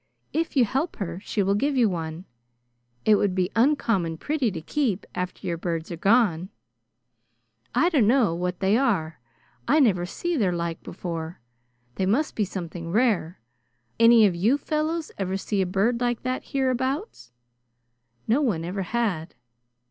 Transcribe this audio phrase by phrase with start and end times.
[0.33, 2.25] If you help her, she will give you one.
[3.05, 6.49] It would be uncommon pretty to keep, after your birds are gone.
[7.75, 9.19] I dunno what they are.
[9.67, 11.39] I never see their like before.
[11.97, 13.41] They must be something rare.
[13.99, 17.31] Any you fellows ever see a bird like that hereabouts?"
[18.27, 19.35] No one ever had.